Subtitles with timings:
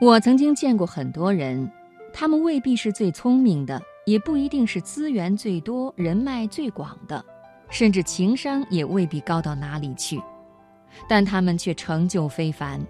[0.00, 1.70] 我曾经见过很多人，
[2.10, 7.22] 他们未必是最聪明的，也不一定是资源最多、人脉最广的，
[7.68, 10.18] 甚至情商也未必高到哪里去，
[11.06, 12.80] 但他们却成就非凡。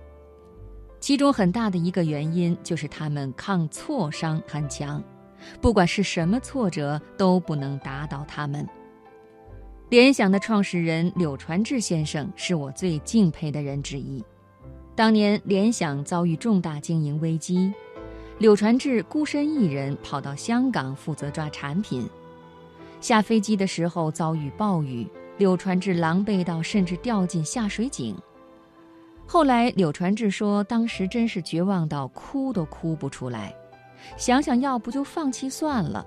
[1.01, 5.03] 其中很大的一个原因就是他们抗挫伤很强，
[5.61, 8.65] 不管是什么挫折都不能打倒他们。
[9.89, 14.25] 联想的创始人柳传志先生是我最敬佩的人之一。
[14.95, 17.73] 当年联想遭遇重大经营危机，
[18.39, 22.09] 柳传志孤身一人跑到香港负责抓产品。
[23.01, 25.09] 下飞机的时候遭遇暴雨，
[25.39, 28.15] 柳传志狼狈到甚至掉进下水井。
[29.27, 33.55] 后来柳传志说，当时真是绝望到哭都哭不出来，
[34.19, 36.07] 想想要不就放弃算了。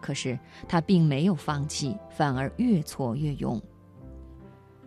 [0.00, 3.60] 可是他并没有放弃，反而越挫越勇。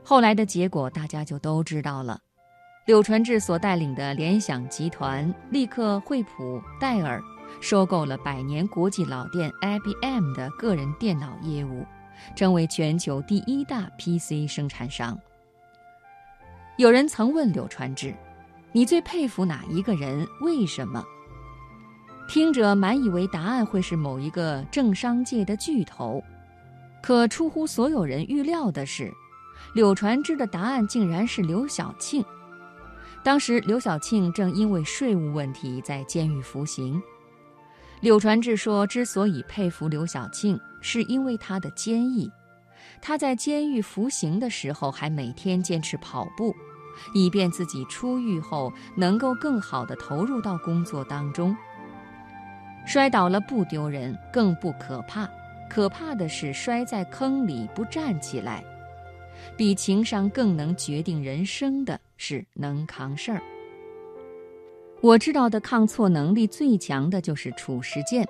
[0.04, 2.20] 后来的结果大家就都知道了。
[2.86, 7.20] 柳传志所带领的联想集团立刻惠普、戴尔
[7.60, 11.84] 收购了百年国际老店 IBM 的个人电脑业务，
[12.36, 15.18] 成为全球第一大 PC 生产商。
[16.78, 18.14] 有人曾问柳传志
[18.72, 20.28] ：“你最佩服哪一个人？
[20.42, 21.04] 为什么？”
[22.30, 26.24] 听者满以为答案会是某一个政商界的巨头，
[27.02, 29.12] 可出乎所有人预料的是，
[29.74, 32.24] 柳传志的答案竟然是刘晓庆。
[33.26, 37.02] 当时，刘晓庆正因为税务问题在监狱服刑。
[38.00, 42.32] 柳传志说：“之所以佩服刘晓庆，是因为他的坚毅。
[43.02, 46.56] 他在监狱服刑的时候，还每天坚持跑步，
[47.16, 51.58] 以便自己出狱后能够更好地投入到工作当中。
[52.86, 55.28] 摔倒了不丢人，更不可怕，
[55.68, 58.64] 可怕的是摔在坑里不站起来。”
[59.58, 63.42] 比情商更能决定人生的是能扛事儿。
[65.02, 68.28] 我知道的抗挫能力最强的就是褚时健，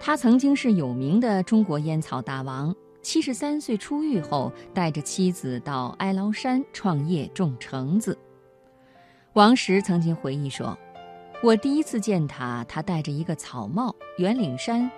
[0.00, 2.74] 他曾经是有名的中国烟草大王。
[3.02, 8.16] 七十三岁出狱后，带着妻子到哀牢山创业种橙子。
[9.34, 10.78] 王石曾经回忆说
[11.44, 14.90] ：“我第一次见他，他戴着一个草帽、圆领衫，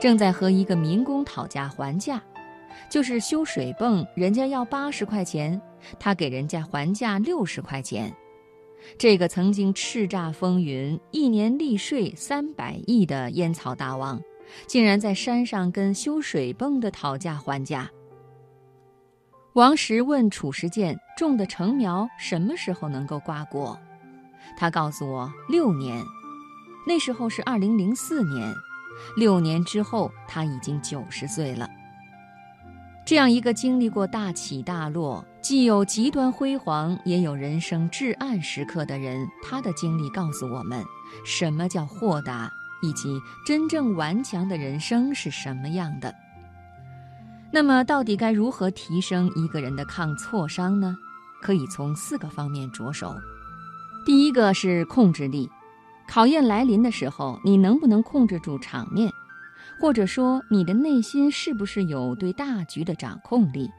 [0.00, 2.22] 正在和一个民工讨价还价。”
[2.88, 5.60] 就是修水泵，人家要八十块钱，
[5.98, 8.14] 他给人家还价六十块钱。
[8.98, 14.20] 这个曾经叱咤风云、一年利税三百亿的烟草大王，
[14.66, 17.88] 竟然在山上跟修水泵的讨价还价。
[19.52, 23.78] 王石问褚时健种的橙苗什么时候能够挂果，
[24.56, 26.02] 他告诉我六年。
[26.84, 28.52] 那时候是二零零四年，
[29.16, 31.68] 六年之后他已经九十岁了。
[33.12, 40.82] 这样一个经历过大起大落，既有极端辉煌，也有人生至暗时刻的人，他的经历告诉我们，
[41.22, 46.14] 什么叫豁达，以及真正顽强的人生是什么样的。
[47.52, 50.96] 那么，到底该如何提升一个人的抗挫伤呢？
[51.42, 53.14] 可以从四个方面着手。
[54.06, 55.46] 第一个是控制力，
[56.08, 59.12] 考验来临的时候，你能不能控制住场面？
[59.80, 63.70] 或者说，你的内心是不是有对大局的掌控力？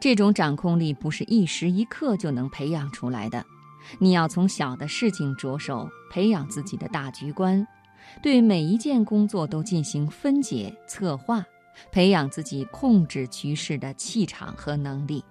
[0.00, 3.44] 这种掌控力不是一时一刻就能培养出来的。
[3.98, 7.66] 你要从小的事情着手，培养自己的大局观，
[8.22, 11.44] 对每一件工作都进行分解策划，
[11.90, 15.24] 培养自己控制局势的气场和能力。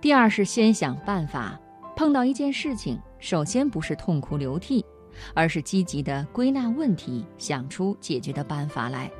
[0.00, 1.58] 第二是先想办法，
[1.96, 4.84] 碰到一件事情，首先不是痛哭流涕。
[5.34, 9.10] 而是积极的归纳问题，想出解决的办法来。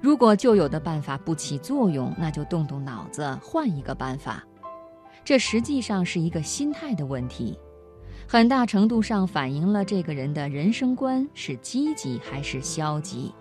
[0.00, 4.42] 如果旧有的办法不起作用，那就动动脑子换一个办法。
[5.24, 7.56] 这实际上是一个心态的问题，
[8.26, 13.32] 很大程度上反映了这个人的人生观是积极还是消极。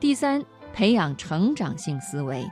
[0.00, 2.44] 第三，培养成长性思维。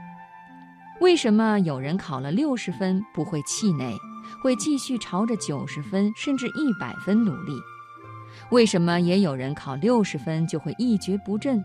[1.01, 3.93] 为什么有人考了六十分不会气馁？
[4.41, 7.53] 会继续朝着九十分甚至一百分努力。
[8.51, 11.63] 为什么也有人考六十分就会一蹶不振？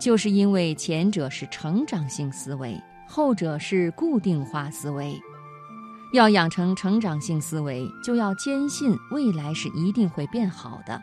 [0.00, 5.18] 就是因为前者是成长性思维，后者是固定化思维。
[6.12, 11.00] 要养成成长性思维，就要坚信未来是一定会变好的，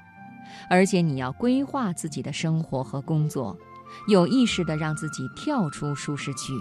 [0.70, 3.58] 而且你要规划自己的生活和工作，
[4.08, 6.54] 有意识地让自己跳出舒适区，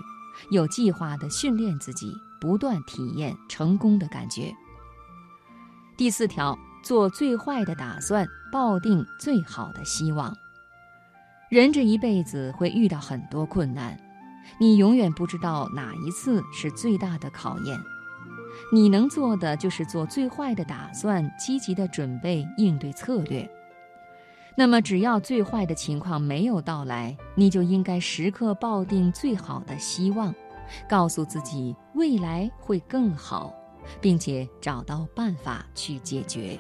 [0.51, 2.17] 有计划地训练自己。
[2.41, 4.55] 不断体验成功的感觉。
[5.97, 10.37] 第四条，做最坏的打算，抱定最好的希望。
[11.51, 13.99] 人这一辈子会遇到很多困难，
[14.61, 17.79] 你永远不知道哪一次是最大的考验。
[18.73, 23.49] 你能做的就是做最坏的打算，积极的准备应对策略。
[24.57, 30.35] 那么只要最坏的情况没有到来，你就应该时刻抱定最好的希望。
[30.89, 33.53] 告诉自己未来会更好
[34.01, 36.59] 并且找到办法去解决。